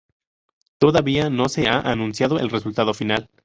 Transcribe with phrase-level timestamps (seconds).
[0.79, 3.29] Todavía no se ha anunciado el resultado final.